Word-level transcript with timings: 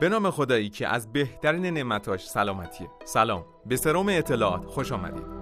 به 0.00 0.08
نام 0.08 0.30
خدایی 0.30 0.68
که 0.68 0.88
از 0.88 1.12
بهترین 1.12 1.66
نعمتاش 1.66 2.28
سلامتیه. 2.28 2.90
سلام. 3.04 3.44
به 3.66 3.76
سروم 3.76 4.08
اطلاعات. 4.08 4.64
خوش 4.64 4.92
آمدید. 4.92 5.40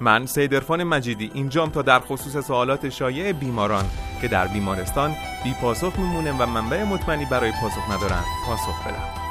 من 0.00 0.26
سیدرفان 0.26 0.84
مجیدی 0.84 1.30
اینجام 1.34 1.70
تا 1.70 1.82
در 1.82 2.00
خصوص 2.00 2.46
سوالات 2.46 2.88
شایع 2.88 3.32
بیماران 3.32 3.84
که 4.20 4.28
در 4.28 4.46
بیمارستان 4.46 5.14
بی 5.44 5.54
پاسخ 5.60 5.98
میمونه 5.98 6.32
و 6.32 6.46
منبع 6.46 6.84
مطمئنی 6.84 7.24
برای 7.24 7.52
پاسخ 7.60 7.90
ندارن 7.90 8.22
پاسخ 8.46 8.86
بدم. 8.88 9.23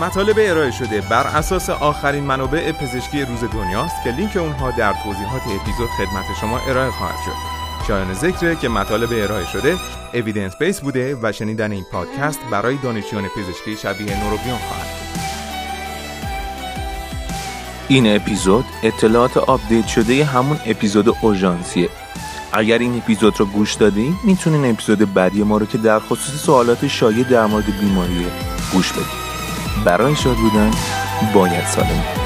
مطالب 0.00 0.36
ارائه 0.38 0.70
شده 0.70 1.00
بر 1.00 1.26
اساس 1.26 1.70
آخرین 1.70 2.24
منابع 2.24 2.72
پزشکی 2.72 3.22
روز 3.22 3.44
دنیاست 3.44 4.02
که 4.04 4.10
لینک 4.10 4.36
اونها 4.36 4.70
در 4.70 4.92
توضیحات 4.92 5.42
اپیزود 5.42 5.88
خدمت 5.88 6.24
شما 6.40 6.58
ارائه 6.58 6.90
خواهد 6.90 7.18
شد. 7.24 7.54
شایان 7.88 8.14
ذکره 8.14 8.56
که 8.56 8.68
مطالب 8.68 9.08
ارائه 9.12 9.46
شده 9.46 9.76
evidence 10.14 10.56
based 10.56 10.80
بوده 10.80 11.18
و 11.22 11.32
شنیدن 11.32 11.72
این 11.72 11.84
پادکست 11.92 12.40
برای 12.50 12.76
دانشجویان 12.82 13.28
پزشکی 13.28 13.76
شبیه 13.76 14.24
نوروبیون 14.24 14.58
خواهد 14.58 14.86
این 17.88 18.16
اپیزود 18.16 18.64
اطلاعات 18.82 19.36
update 19.36 19.86
شده 19.86 20.24
همون 20.24 20.58
اپیزود 20.66 21.16
اورژانسیه. 21.22 21.88
اگر 22.52 22.78
این 22.78 22.96
اپیزود 22.96 23.40
رو 23.40 23.46
گوش 23.46 23.74
دادین 23.74 24.16
می‌تونین 24.24 24.70
اپیزود 24.70 25.14
بعدی 25.14 25.42
ما 25.42 25.56
رو 25.56 25.66
که 25.66 25.78
در 25.78 25.98
خصوص 25.98 26.44
سوالات 26.44 26.86
شایع 26.86 27.24
در 27.24 27.46
مورد 27.46 27.80
بیماری 27.80 28.26
گوش 28.72 28.92
بدین 28.92 29.23
برای 29.84 30.16
شاد 30.16 30.36
بودن 30.36 30.70
باید 31.34 31.66
سالم 31.66 32.23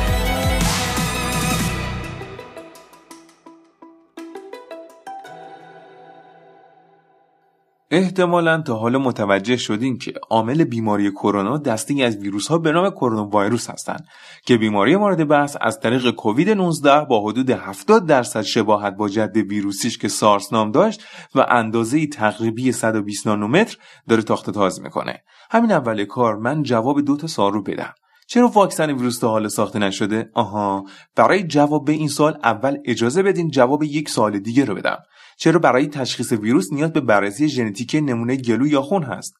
احتمالا 7.90 8.60
تا 8.60 8.74
حالا 8.74 8.98
متوجه 8.98 9.56
شدین 9.56 9.98
که 9.98 10.14
عامل 10.30 10.64
بیماری 10.64 11.10
کرونا 11.10 11.58
دستی 11.58 12.02
از 12.02 12.16
ویروس 12.16 12.48
ها 12.48 12.58
به 12.58 12.72
نام 12.72 12.90
کرونا 12.90 13.28
ویروس 13.28 13.70
هستند 13.70 14.06
که 14.46 14.56
بیماری 14.56 14.96
مورد 14.96 15.28
بحث 15.28 15.56
از 15.60 15.80
طریق 15.80 16.10
کووید 16.10 16.50
19 16.50 17.04
با 17.04 17.20
حدود 17.20 17.50
70 17.50 18.06
درصد 18.06 18.42
شباهت 18.42 18.96
با 18.96 19.08
جد 19.08 19.36
ویروسیش 19.36 19.98
که 19.98 20.08
سارس 20.08 20.52
نام 20.52 20.70
داشت 20.70 21.04
و 21.34 21.46
اندازه 21.48 22.06
تقریبی 22.06 22.72
120 22.72 23.26
نانومتر 23.26 23.76
داره 24.08 24.22
تاخت 24.22 24.50
تاز 24.50 24.80
می‌کنه. 24.80 25.22
همین 25.50 25.72
اول 25.72 26.04
کار 26.04 26.36
من 26.36 26.62
جواب 26.62 27.00
دو 27.00 27.16
تا 27.16 27.26
سوال 27.26 27.52
رو 27.52 27.62
بدم. 27.62 27.94
چرا 28.30 28.48
واکسن 28.48 28.90
ویروس 28.90 29.18
تا 29.18 29.28
حالا 29.28 29.48
ساخته 29.48 29.78
نشده؟ 29.78 30.30
آها. 30.34 30.84
برای 31.16 31.42
جواب 31.42 31.84
به 31.84 31.92
این 31.92 32.08
سوال 32.08 32.38
اول 32.42 32.76
اجازه 32.84 33.22
بدین 33.22 33.50
جواب 33.50 33.82
یک 33.82 34.08
سوال 34.08 34.38
دیگه 34.38 34.64
رو 34.64 34.74
بدم. 34.74 34.98
چرا 35.38 35.58
برای 35.58 35.86
تشخیص 35.86 36.32
ویروس 36.32 36.72
نیاز 36.72 36.92
به 36.92 37.00
بررسی 37.00 37.48
ژنتیک 37.48 37.94
نمونه 37.94 38.36
گلو 38.36 38.66
یا 38.66 38.82
خون 38.82 39.02
هست؟ 39.02 39.34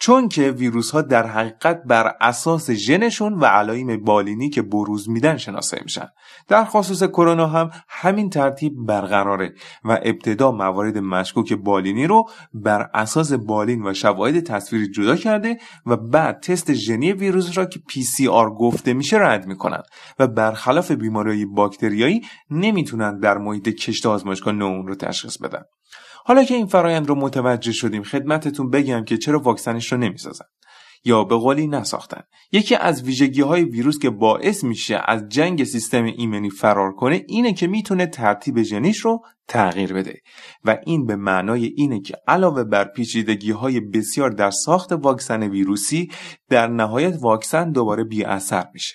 چون 0.00 0.28
که 0.28 0.50
ویروس 0.50 0.90
ها 0.90 1.02
در 1.02 1.26
حقیقت 1.26 1.82
بر 1.86 2.14
اساس 2.20 2.70
ژنشون 2.70 3.34
و 3.34 3.44
علایم 3.44 4.04
بالینی 4.04 4.50
که 4.50 4.62
بروز 4.62 5.08
میدن 5.08 5.36
شناسایی 5.36 5.82
میشن. 5.82 6.08
در 6.48 6.64
خصوص 6.64 7.02
کرونا 7.02 7.46
هم 7.46 7.70
همین 7.88 8.30
ترتیب 8.30 8.72
برقراره 8.86 9.54
و 9.84 9.98
ابتدا 10.02 10.50
موارد 10.50 10.98
مشکوک 10.98 11.52
بالینی 11.52 12.06
رو 12.06 12.24
بر 12.54 12.90
اساس 12.94 13.32
بالین 13.32 13.86
و 13.86 13.94
شواهد 13.94 14.40
تصویری 14.40 14.90
جدا 14.90 15.16
کرده 15.16 15.58
و 15.86 15.96
بعد 15.96 16.40
تست 16.40 16.72
ژنی 16.72 17.12
ویروس 17.12 17.58
را 17.58 17.64
که 17.64 17.80
PCR 17.90 18.50
گفته 18.58 18.92
میشه 18.92 19.16
رد 19.18 19.46
می‌کنن 19.46 19.82
و 20.18 20.26
برخلاف 20.26 20.90
بیماری 20.90 21.46
باکتریایی 21.46 22.20
نمی‌تونن 22.50 23.18
در 23.18 23.38
محیط 23.38 23.68
کشت 23.68 24.06
آزمایشگاه 24.06 24.54
نو 24.54 24.82
رو 24.82 24.94
تشخیص 24.94 25.38
بدن. 25.38 25.62
حالا 26.30 26.44
که 26.44 26.54
این 26.54 26.66
فرایند 26.66 27.08
رو 27.08 27.14
متوجه 27.14 27.72
شدیم 27.72 28.02
خدمتتون 28.02 28.70
بگم 28.70 29.04
که 29.04 29.18
چرا 29.18 29.38
واکسنش 29.38 29.92
رو 29.92 29.98
نمی‌سازن. 29.98 30.44
یا 31.04 31.24
به 31.24 31.36
قولی 31.36 31.66
نساختن. 31.66 32.20
یکی 32.52 32.74
از 32.74 33.02
ویژگی 33.02 33.40
های 33.40 33.64
ویروس 33.64 33.98
که 33.98 34.10
باعث 34.10 34.64
میشه 34.64 35.00
از 35.06 35.28
جنگ 35.28 35.64
سیستم 35.64 36.04
ایمنی 36.04 36.50
فرار 36.50 36.92
کنه 36.92 37.24
اینه 37.28 37.52
که 37.52 37.66
می‌تونه 37.66 38.06
ترتیب 38.06 38.62
ژنیش 38.62 38.98
رو 38.98 39.20
تغییر 39.48 39.92
بده. 39.92 40.20
و 40.64 40.78
این 40.86 41.06
به 41.06 41.16
معنای 41.16 41.64
اینه 41.76 42.00
که 42.00 42.14
علاوه 42.28 42.64
بر 42.64 42.84
پیچیدگی 42.84 43.50
های 43.50 43.80
بسیار 43.80 44.30
در 44.30 44.50
ساخت 44.50 44.92
واکسن 44.92 45.42
ویروسی 45.42 46.10
در 46.48 46.66
نهایت 46.68 47.18
واکسن 47.20 47.72
دوباره 47.72 48.04
بی 48.04 48.24
اثر 48.24 48.64
میشه. 48.74 48.94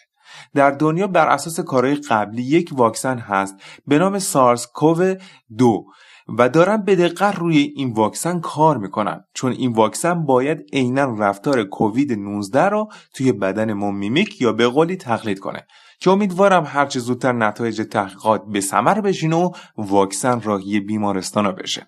در 0.53 0.71
دنیا 0.71 1.07
بر 1.07 1.27
اساس 1.27 1.59
کارهای 1.59 1.95
قبلی 1.95 2.43
یک 2.43 2.69
واکسن 2.73 3.17
هست 3.17 3.55
به 3.87 3.99
نام 3.99 4.19
سارس 4.19 4.67
کوو 4.73 5.15
دو. 5.57 5.85
و 6.27 6.49
دارن 6.49 6.83
به 6.83 6.95
دقت 6.95 7.35
روی 7.35 7.57
این 7.57 7.93
واکسن 7.93 8.39
کار 8.39 8.77
می‌کنن. 8.77 9.23
چون 9.33 9.51
این 9.51 9.73
واکسن 9.73 10.25
باید 10.25 10.65
عینا 10.73 11.15
رفتار 11.19 11.63
کووید 11.63 12.13
19 12.13 12.61
رو 12.61 12.89
توی 13.13 13.31
بدن 13.31 13.73
ما 13.73 13.91
میمیک 13.91 14.41
یا 14.41 14.53
به 14.53 14.67
قولی 14.67 14.95
تقلید 14.95 15.39
کنه. 15.39 15.67
که 15.99 16.11
امیدوارم 16.11 16.63
هرچه 16.67 16.99
زودتر 16.99 17.31
نتایج 17.31 17.81
تحقیقات 17.91 18.41
به 18.47 18.61
ثمر 18.61 19.01
بشین 19.01 19.33
و 19.33 19.51
واکسن 19.77 20.41
راهی 20.41 20.79
بیمارستان 20.79 21.51
بشه. 21.51 21.87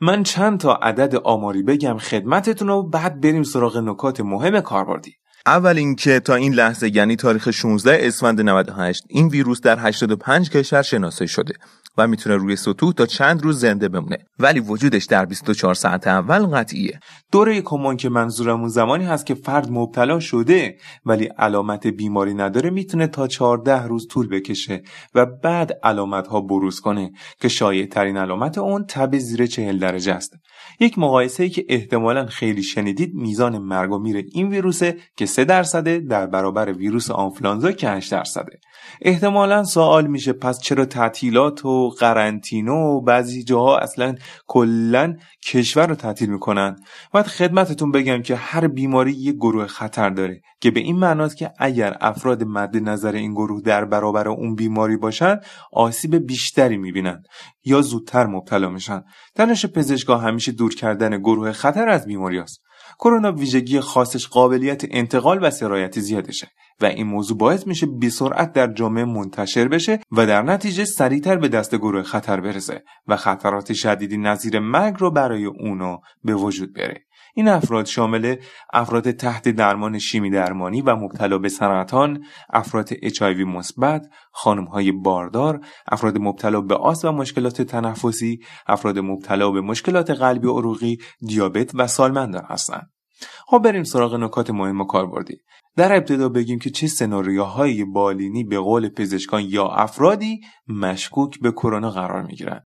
من 0.00 0.22
چند 0.22 0.60
تا 0.60 0.74
عدد 0.74 1.16
آماری 1.16 1.62
بگم 1.62 1.98
خدمتتون 1.98 2.68
رو 2.68 2.82
بعد 2.82 3.20
بریم 3.20 3.42
سراغ 3.42 3.76
نکات 3.76 4.20
مهم 4.20 4.60
کاربردی. 4.60 5.14
اول 5.46 5.78
اینکه 5.78 6.20
تا 6.20 6.34
این 6.34 6.54
لحظه 6.54 6.96
یعنی 6.96 7.16
تاریخ 7.16 7.50
16 7.50 7.98
اسفند 8.00 8.40
98 8.40 9.04
این 9.08 9.28
ویروس 9.28 9.60
در 9.60 9.78
85 9.80 10.50
کشور 10.50 10.82
شناسایی 10.82 11.28
شده. 11.28 11.54
و 11.98 12.06
می‌تونه 12.06 12.36
روی 12.36 12.56
سطوح 12.56 12.92
تا 12.92 13.06
چند 13.06 13.42
روز 13.42 13.60
زنده 13.60 13.88
بمونه. 13.88 14.18
ولی 14.38 14.60
وجودش 14.60 15.04
در 15.04 15.24
24 15.24 15.74
ساعت 15.74 16.06
اول 16.06 16.46
قطعیه. 16.46 17.00
دوره 17.32 17.60
کمان 17.60 17.96
که 17.96 18.08
منظورمون 18.08 18.68
زمانی 18.68 19.04
هست 19.04 19.26
که 19.26 19.34
فرد 19.34 19.70
مبتلا 19.70 20.20
شده 20.20 20.76
ولی 21.06 21.24
علامت 21.24 21.86
بیماری 21.86 22.34
نداره 22.34 22.70
می‌تونه 22.70 23.06
تا 23.06 23.26
14 23.26 23.82
روز 23.82 24.08
طول 24.08 24.28
بکشه 24.28 24.82
و 25.14 25.26
بعد 25.26 25.72
علامت 25.82 26.26
ها 26.26 26.40
بروز 26.40 26.80
کنه 26.80 27.12
که 27.40 27.48
شایع 27.48 27.86
ترین 27.86 28.16
علامت 28.16 28.58
اون 28.58 28.84
تب 28.88 29.18
زیر 29.18 29.46
40 29.46 29.78
درجه 29.78 30.12
است. 30.12 30.32
یک 30.80 30.98
مقایسه 30.98 31.42
ای 31.42 31.50
که 31.50 31.64
احتمالا 31.68 32.26
خیلی 32.26 32.62
شنیدید 32.62 33.14
میزان 33.14 33.58
مرگ 33.58 33.92
و 33.92 33.98
میر 33.98 34.24
این 34.32 34.48
ویروسه 34.48 34.96
که 35.16 35.26
3 35.26 35.44
درصده 35.44 35.98
در 35.98 36.26
برابر 36.26 36.72
ویروس 36.72 37.10
آنفلانزا 37.10 37.72
که 37.72 37.90
8 37.90 38.12
درصده. 38.12 38.58
احتمالا 39.02 39.64
سوال 39.64 40.06
میشه 40.06 40.32
پس 40.32 40.60
چرا 40.60 40.84
تعطیلات 40.84 41.64
و 41.64 41.85
قرنطینه 41.90 42.72
و 42.72 43.00
بعضی 43.00 43.44
جاها 43.44 43.78
اصلا 43.78 44.14
کلا 44.46 45.16
کشور 45.46 45.86
رو 45.86 45.94
تعطیل 45.94 46.30
می‌کنن 46.30 46.76
باید 47.12 47.26
خدمتتون 47.26 47.92
بگم 47.92 48.22
که 48.22 48.36
هر 48.36 48.68
بیماری 48.68 49.12
یک 49.12 49.34
گروه 49.34 49.66
خطر 49.66 50.10
داره 50.10 50.40
که 50.60 50.70
به 50.70 50.80
این 50.80 50.96
معناست 50.96 51.36
که 51.36 51.52
اگر 51.58 51.96
افراد 52.00 52.44
مد 52.44 52.76
نظر 52.76 53.12
این 53.12 53.32
گروه 53.32 53.62
در 53.62 53.84
برابر 53.84 54.28
اون 54.28 54.54
بیماری 54.54 54.96
باشن 54.96 55.40
آسیب 55.72 56.16
بیشتری 56.26 56.76
می‌بینن 56.76 57.22
یا 57.64 57.82
زودتر 57.82 58.26
مبتلا 58.26 58.68
میشن 58.68 59.02
تنش 59.34 59.66
پزشکا 59.66 60.18
همیشه 60.18 60.52
دور 60.52 60.74
کردن 60.74 61.18
گروه 61.18 61.52
خطر 61.52 61.88
از 61.88 62.06
بیماری 62.06 62.38
است. 62.38 62.65
کرونا 62.98 63.32
ویژگی 63.32 63.80
خاصش 63.80 64.28
قابلیت 64.28 64.82
انتقال 64.90 65.38
و 65.42 65.50
سرایت 65.50 66.00
زیادشه 66.00 66.48
و 66.80 66.86
این 66.86 67.06
موضوع 67.06 67.38
باعث 67.38 67.66
میشه 67.66 67.86
به 67.86 68.08
سرعت 68.08 68.52
در 68.52 68.72
جامعه 68.72 69.04
منتشر 69.04 69.68
بشه 69.68 70.00
و 70.12 70.26
در 70.26 70.42
نتیجه 70.42 70.84
سریعتر 70.84 71.36
به 71.36 71.48
دست 71.48 71.74
گروه 71.74 72.02
خطر 72.02 72.40
برسه 72.40 72.84
و 73.06 73.16
خطرات 73.16 73.72
شدیدی 73.72 74.16
نظیر 74.16 74.58
مرگ 74.58 74.94
رو 74.98 75.10
برای 75.10 75.44
اونو 75.44 75.98
به 76.24 76.34
وجود 76.34 76.74
بره. 76.74 77.05
این 77.38 77.48
افراد 77.48 77.86
شامل 77.86 78.36
افراد 78.72 79.10
تحت 79.10 79.48
درمان 79.48 79.98
شیمی 79.98 80.30
درمانی 80.30 80.82
و 80.82 80.96
مبتلا 80.96 81.38
به 81.38 81.48
سرطان، 81.48 82.24
افراد 82.50 82.94
HIV 82.94 83.40
مثبت، 83.46 84.06
های 84.72 84.92
باردار، 84.92 85.60
افراد 85.88 86.18
مبتلا 86.18 86.60
به 86.60 86.74
آس 86.74 87.04
و 87.04 87.12
مشکلات 87.12 87.62
تنفسی، 87.62 88.40
افراد 88.66 88.98
مبتلا 88.98 89.50
به 89.50 89.60
مشکلات 89.60 90.10
قلبی 90.10 90.46
و 90.46 90.52
عروقی، 90.52 90.98
دیابت 91.20 91.70
و 91.74 91.86
سالمندان 91.86 92.44
هستند. 92.48 92.90
خب 93.46 93.58
بریم 93.58 93.84
سراغ 93.84 94.14
نکات 94.14 94.50
مهم 94.50 94.80
و 94.80 94.84
کاربردی 94.84 95.36
در 95.76 95.96
ابتدا 95.96 96.28
بگیم 96.28 96.58
که 96.58 96.70
چه 96.70 96.86
سناریوهایی 96.86 97.84
بالینی 97.84 98.44
به 98.44 98.58
قول 98.58 98.88
پزشکان 98.88 99.42
یا 99.42 99.68
افرادی 99.68 100.40
مشکوک 100.68 101.40
به 101.40 101.52
کرونا 101.52 101.90
قرار 101.90 102.22
می‌گیرند 102.22 102.66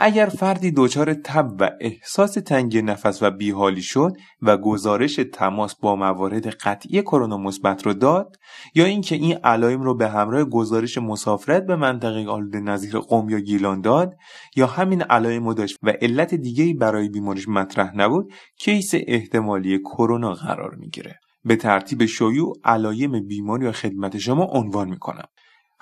اگر 0.00 0.26
فردی 0.26 0.72
دچار 0.76 1.14
تب 1.14 1.52
و 1.60 1.70
احساس 1.80 2.32
تنگی 2.32 2.82
نفس 2.82 3.22
و 3.22 3.30
بیحالی 3.30 3.82
شد 3.82 4.12
و 4.42 4.56
گزارش 4.56 5.20
تماس 5.32 5.76
با 5.76 5.96
موارد 5.96 6.46
قطعی 6.46 7.02
کرونا 7.02 7.38
مثبت 7.38 7.86
رو 7.86 7.94
داد 7.94 8.36
یا 8.74 8.84
اینکه 8.84 9.14
این 9.14 9.36
علائم 9.36 9.82
رو 9.82 9.94
به 9.94 10.08
همراه 10.08 10.44
گزارش 10.44 10.98
مسافرت 10.98 11.66
به 11.66 11.76
منطقه 11.76 12.26
آلوده 12.28 12.60
نظیر 12.60 12.98
قم 12.98 13.28
یا 13.28 13.40
گیلان 13.40 13.80
داد 13.80 14.14
یا 14.56 14.66
همین 14.66 15.02
علائم 15.02 15.52
داشت 15.52 15.78
و 15.82 15.90
علت 15.90 16.34
دیگه‌ای 16.34 16.74
برای 16.74 17.08
بیماریش 17.08 17.48
مطرح 17.48 17.96
نبود 17.96 18.32
کیس 18.58 18.92
احتمالی 18.94 19.78
کرونا 19.78 20.32
قرار 20.34 20.74
می‌گیره. 20.74 21.18
به 21.44 21.56
ترتیب 21.56 22.04
شیوع 22.04 22.52
علایم 22.64 23.26
بیماری 23.26 23.64
یا 23.64 23.72
خدمت 23.72 24.18
شما 24.18 24.44
عنوان 24.44 24.88
می‌کنم. 24.88 25.28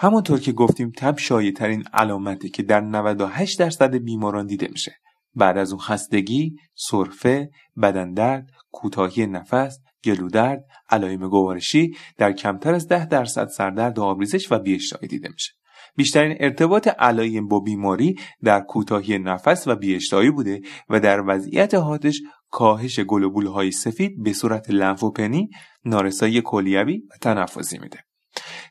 همانطور 0.02 0.40
که 0.40 0.52
گفتیم 0.52 0.92
تب 0.96 1.18
شایع 1.18 1.52
ترین 1.52 1.84
علامتی 1.92 2.48
که 2.48 2.62
در 2.62 2.80
98 2.80 3.58
درصد 3.58 3.94
بیماران 3.94 4.46
دیده 4.46 4.68
میشه 4.68 4.92
بعد 5.34 5.58
از 5.58 5.72
اون 5.72 5.80
خستگی، 5.80 6.56
سرفه، 6.74 7.50
بدن 7.82 8.12
درد، 8.12 8.50
کوتاهی 8.70 9.26
نفس، 9.26 9.78
گلودرد، 10.04 10.64
علایم 10.90 11.28
گوارشی 11.28 11.96
در 12.16 12.32
کمتر 12.32 12.74
از 12.74 12.88
10 12.88 13.06
درصد 13.06 13.48
سردرد 13.48 13.98
و 13.98 14.02
آبریزش 14.02 14.52
و 14.52 14.58
بیاشتهایی 14.58 15.08
دیده 15.08 15.28
میشه. 15.28 15.52
بیشترین 15.96 16.36
ارتباط 16.40 16.88
علایم 16.88 17.48
با 17.48 17.60
بیماری 17.60 18.14
در 18.44 18.60
کوتاهی 18.60 19.18
نفس 19.18 19.68
و 19.68 19.76
بیاشتهایی 19.76 20.30
بوده 20.30 20.60
و 20.88 21.00
در 21.00 21.22
وضعیت 21.26 21.74
حادش 21.74 22.22
کاهش 22.50 23.00
گلوبول 23.00 23.46
های 23.46 23.70
سفید 23.70 24.22
به 24.22 24.32
صورت 24.32 24.70
لنفوپنی، 24.70 25.50
نارسایی 25.84 26.42
کلیوی 26.44 26.98
و 26.98 27.18
تنفسی 27.20 27.78
میده. 27.78 27.98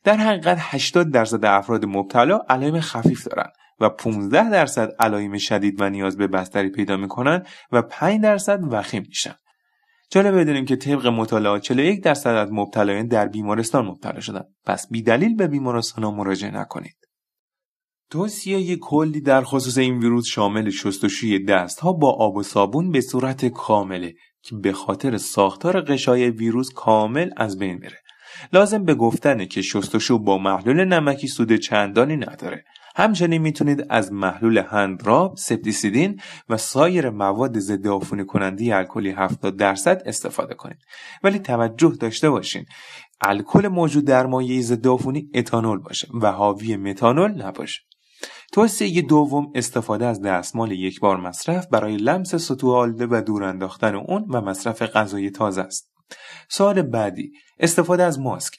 در 0.03 0.17
حقیقت 0.17 0.57
80 0.59 1.11
درصد 1.11 1.45
افراد 1.45 1.85
مبتلا 1.85 2.39
علائم 2.49 2.79
خفیف 2.79 3.27
دارند 3.27 3.53
و 3.79 3.89
15 3.89 4.49
درصد 4.49 4.89
علائم 4.99 5.37
شدید 5.37 5.81
و 5.81 5.89
نیاز 5.89 6.17
به 6.17 6.27
بستری 6.27 6.69
پیدا 6.69 6.97
می‌کنن 6.97 7.45
و 7.71 7.81
5 7.81 8.21
درصد 8.21 8.59
وخیم 8.73 9.03
میشن. 9.07 9.35
جالب 10.11 10.39
بدونیم 10.39 10.65
که 10.65 10.75
طبق 10.75 11.07
مطالعات 11.07 11.61
41 11.61 12.03
درصد 12.03 12.29
از 12.29 12.49
مبتلایان 12.51 13.07
در 13.07 13.27
بیمارستان 13.27 13.85
مبتلا 13.85 14.19
شدن. 14.19 14.43
پس 14.65 14.87
بی 14.89 15.01
دلیل 15.01 15.35
به 15.35 15.47
بیمارستان 15.47 16.15
مراجعه 16.15 16.51
نکنید. 16.51 16.95
توصیه 18.09 18.75
کلی 18.75 19.21
در 19.21 19.43
خصوص 19.43 19.77
این 19.77 19.99
ویروس 19.99 20.25
شامل 20.25 20.69
شستشوی 20.69 21.45
دست 21.45 21.79
ها 21.79 21.93
با 21.93 22.11
آب 22.11 22.35
و 22.35 22.43
صابون 22.43 22.91
به 22.91 23.01
صورت 23.01 23.45
کامله 23.45 24.13
که 24.41 24.55
به 24.55 24.73
خاطر 24.73 25.17
ساختار 25.17 25.81
قشای 25.81 26.29
ویروس 26.29 26.69
کامل 26.73 27.29
از 27.37 27.57
بین 27.57 27.73
میره. 27.73 27.97
لازم 28.53 28.83
به 28.83 28.95
گفتنه 28.95 29.45
که 29.45 29.61
شستشو 29.61 30.19
با 30.19 30.37
محلول 30.37 30.85
نمکی 30.85 31.27
سود 31.27 31.55
چندانی 31.55 32.17
نداره 32.17 32.65
همچنین 32.95 33.41
می‌تونید 33.41 33.85
از 33.89 34.13
محلول 34.13 34.57
هندراب، 34.57 35.35
سپتیسیدین 35.37 36.21
و 36.49 36.57
سایر 36.57 37.09
مواد 37.09 37.59
ضد 37.59 37.87
عفونی 37.87 38.25
کننده 38.25 38.75
الکلی 38.75 39.09
70 39.09 39.57
درصد 39.57 40.01
استفاده 40.05 40.53
کنید. 40.55 40.77
ولی 41.23 41.39
توجه 41.39 41.93
داشته 41.99 42.29
باشین 42.29 42.65
الکل 43.21 43.67
موجود 43.67 44.05
در 44.05 44.25
مایع 44.25 44.61
ضد 44.61 44.87
عفونی 44.87 45.29
اتانول 45.33 45.79
باشه 45.79 46.07
و 46.21 46.31
حاوی 46.31 46.77
متانول 46.77 47.31
نباشه. 47.43 47.81
توصیه 48.53 49.01
دوم 49.01 49.51
استفاده 49.55 50.05
از 50.05 50.21
دستمال 50.21 50.71
یک 50.71 50.99
بار 50.99 51.17
مصرف 51.17 51.67
برای 51.67 51.97
لمس 51.97 52.35
سطوح 52.35 52.75
آلوده 52.75 53.07
و 53.09 53.21
دور 53.21 53.43
انداختن 53.43 53.95
اون 53.95 54.25
و 54.29 54.41
مصرف 54.41 54.81
غذای 54.81 55.29
تازه 55.29 55.61
است. 55.61 55.90
سوال 56.49 56.81
بعدی 56.81 57.31
استفاده 57.59 58.03
از 58.03 58.19
ماسک. 58.19 58.57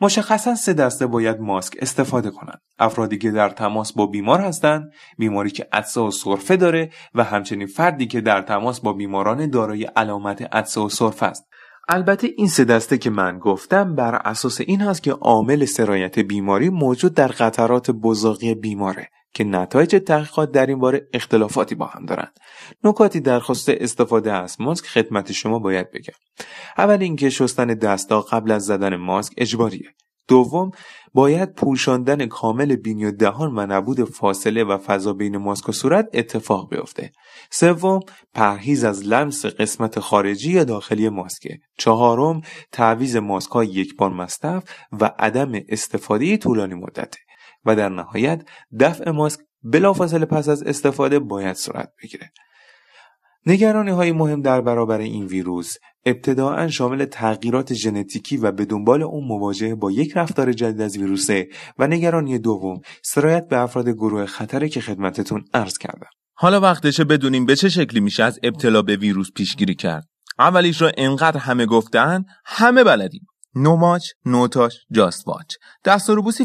مشخصا 0.00 0.54
سه 0.54 0.72
دسته 0.72 1.06
باید 1.06 1.40
ماسک 1.40 1.76
استفاده 1.80 2.30
کنند. 2.30 2.60
افرادی 2.78 3.18
که 3.18 3.30
در 3.30 3.48
تماس 3.48 3.92
با 3.92 4.06
بیمار 4.06 4.40
هستند 4.40 4.92
بیماری 5.18 5.50
که 5.50 5.68
عطسه 5.72 6.00
و 6.00 6.10
سرفه 6.10 6.56
داره 6.56 6.90
و 7.14 7.24
همچنین 7.24 7.66
فردی 7.66 8.06
که 8.06 8.20
در 8.20 8.42
تماس 8.42 8.80
با 8.80 8.92
بیماران 8.92 9.50
دارای 9.50 9.84
علامت 9.84 10.54
عطسه 10.54 10.80
و 10.80 10.88
سرفه 10.88 11.26
است. 11.26 11.44
البته 11.88 12.28
این 12.36 12.48
سه 12.48 12.64
دسته 12.64 12.98
که 12.98 13.10
من 13.10 13.38
گفتم 13.38 13.94
بر 13.94 14.14
اساس 14.14 14.60
این 14.60 14.80
هست 14.80 15.02
که 15.02 15.12
عامل 15.12 15.64
سرایت 15.64 16.18
بیماری 16.18 16.68
موجود 16.68 17.14
در 17.14 17.28
قطرات 17.28 17.90
بزاقی 17.90 18.54
بیماره. 18.54 19.08
که 19.34 19.44
نتایج 19.44 20.02
تحقیقات 20.06 20.50
در 20.52 20.66
این 20.66 20.78
باره 20.78 21.08
اختلافاتی 21.12 21.74
با 21.74 21.86
هم 21.86 22.06
دارند. 22.06 22.32
نکاتی 22.84 23.20
در 23.20 23.40
خصوص 23.40 23.76
استفاده 23.80 24.32
از 24.32 24.60
ماسک 24.60 24.86
خدمت 24.86 25.32
شما 25.32 25.58
باید 25.58 25.90
بگم. 25.90 26.14
اول 26.78 27.02
اینکه 27.02 27.30
شستن 27.30 27.66
دستا 27.66 28.20
قبل 28.20 28.50
از 28.50 28.64
زدن 28.64 28.96
ماسک 28.96 29.32
اجباریه. 29.36 29.94
دوم 30.28 30.70
باید 31.14 31.54
پوشاندن 31.54 32.26
کامل 32.26 32.76
بینی 32.76 33.04
و 33.04 33.12
دهان 33.12 33.58
و 33.58 33.66
نبود 33.66 34.04
فاصله 34.04 34.64
و 34.64 34.78
فضا 34.78 35.12
بین 35.12 35.36
ماسک 35.36 35.68
و 35.68 35.72
صورت 35.72 36.08
اتفاق 36.12 36.70
بیفته. 36.70 37.12
سوم 37.50 38.00
پرهیز 38.34 38.84
از 38.84 39.06
لمس 39.06 39.46
قسمت 39.46 40.00
خارجی 40.00 40.52
یا 40.52 40.64
داخلی 40.64 41.08
ماسکه. 41.08 41.58
چهارم 41.78 42.40
تعویز 42.72 43.16
ماسک 43.16 43.50
یک 43.56 43.96
بار 43.96 44.10
مصرف 44.10 44.64
و 44.92 45.10
عدم 45.18 45.52
استفاده 45.68 46.36
طولانی 46.36 46.74
مدته. 46.74 47.18
و 47.64 47.76
در 47.76 47.88
نهایت 47.88 48.42
دفع 48.80 49.10
ماسک 49.10 49.40
بلافاصله 49.62 50.26
پس 50.26 50.48
از 50.48 50.62
استفاده 50.62 51.18
باید 51.18 51.56
صورت 51.56 51.92
بگیره. 52.02 52.32
نگرانی 53.46 53.90
های 53.90 54.12
مهم 54.12 54.42
در 54.42 54.60
برابر 54.60 54.98
این 54.98 55.26
ویروس 55.26 55.76
ابتداعا 56.06 56.68
شامل 56.68 57.04
تغییرات 57.04 57.74
ژنتیکی 57.74 58.36
و 58.36 58.52
به 58.52 58.64
دنبال 58.64 59.02
اون 59.02 59.24
مواجهه 59.24 59.74
با 59.74 59.90
یک 59.90 60.16
رفتار 60.16 60.52
جدید 60.52 60.80
از 60.80 60.96
ویروسه 60.96 61.48
و 61.78 61.86
نگرانی 61.86 62.38
دوم 62.38 62.80
سرایت 63.02 63.48
به 63.48 63.58
افراد 63.58 63.88
گروه 63.88 64.26
خطره 64.26 64.68
که 64.68 64.80
خدمتتون 64.80 65.44
عرض 65.54 65.78
کردم. 65.78 66.10
حالا 66.34 66.60
وقتشه 66.60 67.04
بدونیم 67.04 67.46
به 67.46 67.56
چه 67.56 67.68
شکلی 67.68 68.00
میشه 68.00 68.22
از 68.24 68.38
ابتلا 68.42 68.82
به 68.82 68.96
ویروس 68.96 69.32
پیشگیری 69.34 69.74
کرد؟ 69.74 70.08
اولیش 70.38 70.82
را 70.82 70.92
انقدر 70.96 71.38
همه 71.38 71.66
گفتن 71.66 72.24
همه 72.44 72.84
بلدیم. 72.84 73.26
نوماچ 73.54 74.02
نوتاش 74.26 74.74
جاست 74.90 75.24
واچ. 75.28 75.54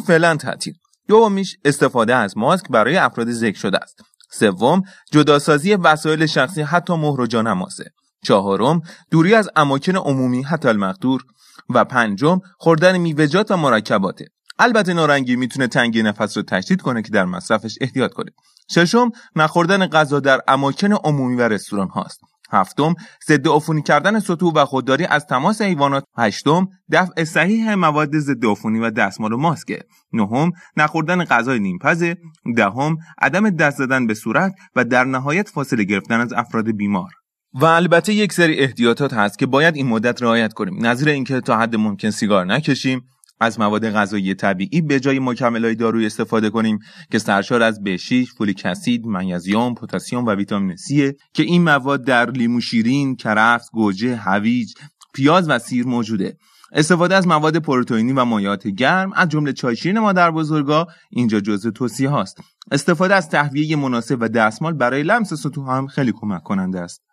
فعلا 0.07 0.35
تعطیل. 0.35 0.73
دومیش 1.07 1.57
استفاده 1.65 2.15
از 2.15 2.37
ماسک 2.37 2.65
برای 2.69 2.97
افراد 2.97 3.31
ذکر 3.31 3.59
شده 3.59 3.77
است. 3.77 4.01
سوم 4.31 4.81
جداسازی 5.11 5.75
وسایل 5.75 6.25
شخصی 6.25 6.61
حتی 6.61 6.93
مهر 6.93 7.21
و 7.21 7.27
جانمازه 7.27 7.85
چهارم 8.23 8.81
دوری 9.11 9.35
از 9.35 9.49
اماکن 9.55 9.95
عمومی 9.95 10.43
حتی 10.43 10.67
المقدور. 10.67 11.23
و 11.69 11.85
پنجم 11.85 12.39
خوردن 12.57 12.97
میوه‌جات 12.97 13.51
و 13.51 13.57
مرکباته. 13.57 14.25
البته 14.59 14.93
نارنگی 14.93 15.35
می‌تونه 15.35 15.67
تنگی 15.67 16.03
نفس 16.03 16.37
رو 16.37 16.43
تشدید 16.43 16.81
کنه 16.81 17.01
که 17.01 17.09
در 17.09 17.25
مصرفش 17.25 17.77
احتیاط 17.81 18.13
کنه. 18.13 18.31
ششم 18.71 19.11
نخوردن 19.35 19.87
غذا 19.87 20.19
در 20.19 20.41
اماکن 20.47 20.93
عمومی 20.93 21.35
و 21.35 21.41
رستوران 21.41 21.87
هاست 21.87 22.21
هفتم 22.49 22.95
ضد 23.27 23.47
عفونی 23.47 23.81
کردن 23.81 24.19
سطوح 24.19 24.53
و 24.53 24.65
خودداری 24.65 25.05
از 25.05 25.25
تماس 25.25 25.61
حیوانات. 25.61 26.03
هشتم 26.17 26.67
دفع 26.91 27.23
صحیح 27.23 27.75
مواد 27.75 28.17
ضد 28.17 28.45
عفونی 28.45 28.79
و 28.79 28.89
دستمال 28.89 29.33
و 29.33 29.37
ماسکه 29.37 29.79
نهم 30.13 30.51
نخوردن 30.77 31.23
غذای 31.23 31.59
نیمپزه. 31.59 32.17
دهم 32.55 32.97
عدم 33.21 33.49
دست 33.49 33.77
زدن 33.77 34.07
به 34.07 34.13
صورت 34.13 34.53
و 34.75 34.83
در 34.83 35.03
نهایت 35.03 35.49
فاصله 35.49 35.83
گرفتن 35.83 36.19
از 36.19 36.33
افراد 36.33 36.71
بیمار. 36.71 37.09
و 37.53 37.65
البته 37.65 38.13
یک 38.13 38.33
سری 38.33 38.59
احتیاطات 38.59 39.13
هست 39.13 39.39
که 39.39 39.45
باید 39.45 39.75
این 39.75 39.87
مدت 39.87 40.23
رعایت 40.23 40.53
کنیم. 40.53 40.85
نظیر 40.85 41.09
اینکه 41.09 41.41
تا 41.41 41.57
حد 41.57 41.75
ممکن 41.75 42.09
سیگار 42.09 42.45
نکشیم. 42.45 43.01
از 43.39 43.59
مواد 43.59 43.89
غذایی 43.89 44.33
طبیعی 44.33 44.81
به 44.81 44.99
جای 44.99 45.19
مکملهای 45.19 45.75
دارویی 45.75 46.05
استفاده 46.05 46.49
کنیم 46.49 46.79
که 47.11 47.19
سرشار 47.19 47.63
از 47.63 47.79
B6، 47.85 48.13
فولیک 48.37 48.65
اسید، 48.65 49.05
منیزیم، 49.05 49.73
پتاسیم 49.73 50.25
و 50.25 50.31
ویتامین 50.31 50.75
C 50.75 51.13
که 51.33 51.43
این 51.43 51.63
مواد 51.63 52.05
در 52.05 52.31
لیمو 52.31 52.61
شیرین، 52.61 53.15
کرفس، 53.15 53.69
گوجه، 53.71 54.15
هویج، 54.15 54.73
پیاز 55.13 55.49
و 55.49 55.59
سیر 55.59 55.85
موجوده. 55.85 56.37
استفاده 56.71 57.15
از 57.15 57.27
مواد 57.27 57.57
پروتئینی 57.57 58.13
و 58.13 58.25
مایعات 58.25 58.67
گرم 58.67 59.13
از 59.15 59.29
جمله 59.29 59.53
چایشین 59.53 59.99
مادر 59.99 60.31
بزرگا 60.31 60.87
اینجا 61.09 61.39
جزء 61.39 61.69
توصیه 61.69 62.09
هاست. 62.09 62.37
استفاده 62.71 63.15
از 63.15 63.29
تهویه 63.29 63.75
مناسب 63.75 64.17
و 64.21 64.27
دستمال 64.27 64.73
برای 64.73 65.03
لمس 65.03 65.33
سطوح 65.33 65.71
هم 65.71 65.87
خیلی 65.87 66.11
کمک 66.11 66.43
کننده 66.43 66.79
است. 66.79 67.06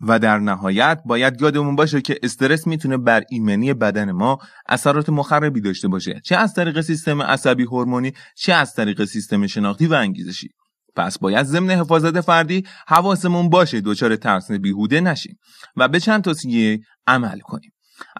و 0.00 0.18
در 0.18 0.38
نهایت 0.38 1.02
باید 1.06 1.42
یادمون 1.42 1.76
باشه 1.76 2.00
که 2.00 2.18
استرس 2.22 2.66
می‌تونه 2.66 2.96
بر 2.96 3.22
ایمنی 3.30 3.74
بدن 3.74 4.12
ما 4.12 4.38
اثرات 4.68 5.08
مخربی 5.08 5.60
داشته 5.60 5.88
باشه. 5.88 6.20
چه 6.24 6.36
از 6.36 6.54
طریق 6.54 6.80
سیستم 6.80 7.22
عصبی 7.22 7.64
هورمونی 7.64 8.12
چه 8.36 8.52
از 8.52 8.74
طریق 8.74 9.04
سیستم 9.04 9.46
شناختی 9.46 9.86
و 9.86 9.94
انگیزشی. 9.94 10.48
پس 10.96 11.18
باید 11.18 11.46
ضمن 11.46 11.70
حفاظت 11.70 12.20
فردی 12.20 12.66
حواسمون 12.86 13.48
باشه 13.48 13.80
دچار 13.80 14.16
ترس 14.16 14.50
بیهوده 14.50 15.00
نشیم 15.00 15.38
و 15.76 15.88
به 15.88 16.00
چند 16.00 16.22
توصیه 16.22 16.80
عمل 17.06 17.38
کنیم. 17.38 17.70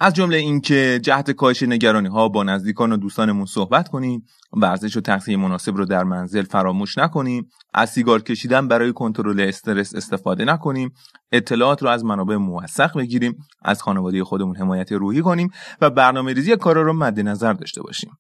از 0.01 0.15
جمله 0.15 0.37
اینکه 0.37 1.01
جهت 1.03 1.31
کاهش 1.31 1.63
نگرانی 1.63 2.09
ها 2.09 2.29
با 2.29 2.43
نزدیکان 2.43 2.93
و 2.93 2.97
دوستانمون 2.97 3.47
صحبت 3.47 3.89
کنیم 3.89 4.25
ورزش 4.53 4.97
و 4.97 5.01
تغذیه 5.01 5.37
مناسب 5.37 5.77
رو 5.77 5.85
در 5.85 6.05
منزل 6.05 6.43
فراموش 6.43 6.99
نکنیم. 6.99 7.49
از 7.75 7.91
سیگار 7.91 8.23
کشیدن 8.23 8.69
برای 8.69 8.93
کنترل 8.93 9.41
استرس 9.41 9.95
استفاده 9.95 10.45
نکنیم. 10.45 10.93
اطلاعات 11.33 11.83
رو 11.83 11.89
از 11.89 12.05
منابع 12.05 12.37
موثق 12.37 12.99
بگیریم. 12.99 13.37
از 13.63 13.83
خانواده 13.83 14.25
خودمون 14.25 14.57
حمایت 14.57 14.93
روحی 14.93 15.23
کنیم 15.23 15.51
و 15.81 15.91
برنامه 15.91 16.33
ریزی 16.33 16.57
کارا 16.57 16.83
رو 16.83 16.93
مد 16.93 17.21
نظر 17.21 17.53
داشته 17.53 17.83
باشیم. 17.83 18.11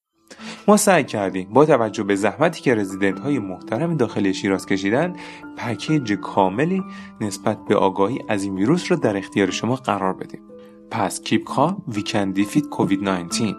ما 0.69 0.77
سعی 0.77 1.05
کردیم 1.05 1.49
با 1.53 1.65
توجه 1.65 2.03
به 2.03 2.17
زحمتی 2.17 2.62
که 2.62 2.75
رزیدنت 2.75 3.21
های 3.21 3.38
محترم 3.38 3.97
داخل 3.97 4.33
شیراز 4.33 4.67
کشیدن 4.67 5.12
پکیج 5.57 6.12
کاملی 6.12 6.83
نسبت 7.21 7.59
به 7.69 7.77
آگاهی 7.77 8.19
از 8.29 8.45
این 8.45 8.55
ویروس 8.55 8.93
رو 8.93 8.97
در 8.97 9.17
اختیار 9.17 9.50
شما 9.50 9.77
قرار 9.77 10.15
بدیم. 10.15 10.48
پس 10.90 11.21
keep 11.21 11.45
calm 11.45 11.83
we 11.88 12.02
can 12.02 12.31
defeat 12.31 12.67
COVID 12.67 13.02
19 13.02 13.54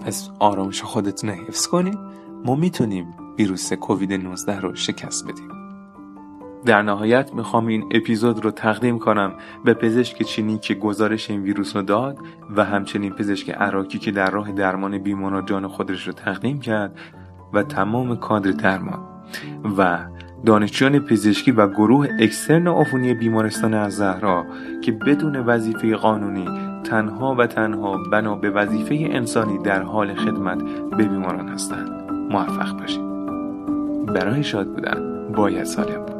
پس 0.00 0.30
آرامش 0.38 0.82
خودتون 0.82 1.30
حفظ 1.30 1.66
کنید 1.66 1.98
ما 2.44 2.54
می‌تونیم 2.54 3.14
ویروس 3.38 3.72
کووید 3.72 4.12
19 4.12 4.60
رو 4.60 4.74
شکست 4.74 5.26
بدیم. 5.26 5.48
در 6.64 6.82
نهایت 6.82 7.34
می‌خوام 7.34 7.66
این 7.66 7.84
اپیزود 7.90 8.44
رو 8.44 8.50
تقدیم 8.50 8.98
کنم 8.98 9.34
به 9.64 9.74
پزشک 9.74 10.22
چینی 10.22 10.58
که 10.58 10.74
گزارش 10.74 11.30
این 11.30 11.42
ویروس 11.42 11.76
رو 11.76 11.82
داد 11.82 12.18
و 12.56 12.64
همچنین 12.64 13.12
پزشک 13.12 13.50
عراقی 13.50 13.98
که 13.98 14.10
در 14.10 14.30
راه 14.30 14.52
درمان 14.52 14.98
بیماران 14.98 15.46
جان 15.46 15.68
خودش 15.68 16.06
رو 16.06 16.12
تقدیم 16.12 16.60
کرد 16.60 16.98
و 17.52 17.62
تمام 17.62 18.16
کادر 18.16 18.50
درمان 18.50 19.00
و 19.78 19.98
دانشجویان 20.46 20.98
پزشکی 20.98 21.50
و 21.50 21.68
گروه 21.68 22.08
اکسترن 22.20 22.68
عفونی 22.68 23.14
بیمارستان 23.14 23.74
از 23.74 23.96
زهرا 23.96 24.46
که 24.82 24.92
بدون 24.92 25.36
وظیفه 25.36 25.96
قانونی 25.96 26.48
تنها 26.84 27.34
و 27.34 27.46
تنها 27.46 27.98
بنا 28.12 28.34
به 28.34 28.50
وظیفه 28.50 28.94
انسانی 28.94 29.58
در 29.58 29.82
حال 29.82 30.14
خدمت 30.14 30.62
به 30.90 31.04
بیماران 31.04 31.48
هستند. 31.48 32.10
موفق 32.30 32.80
باشید. 32.80 33.06
برای 34.06 34.44
شاد 34.44 34.66
بودن 34.66 35.32
باید 35.32 35.64
سالم 35.64 36.06
بود. 36.06 36.13